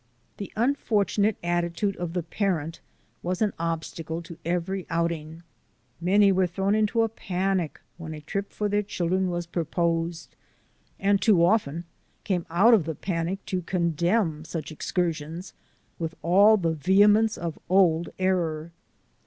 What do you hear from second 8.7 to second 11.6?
children was proposed, and too